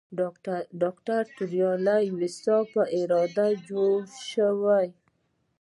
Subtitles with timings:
[0.17, 0.19] د
[0.81, 3.97] ډاکټر توریالي ویسا په اراده جوړ
[4.29, 4.87] شوی.